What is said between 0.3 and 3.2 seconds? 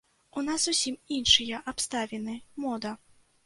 У нас зусім іншыя абставіны, мода.